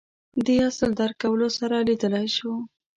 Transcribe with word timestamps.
دې 0.45 0.55
اصل 0.69 0.89
درک 0.99 1.17
کولو 1.23 1.47
سره 1.57 1.75
لیدلای 1.87 2.27
شو 2.35 2.51